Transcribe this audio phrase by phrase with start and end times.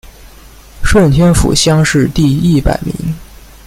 [0.83, 3.13] 顺天府乡试第一百名。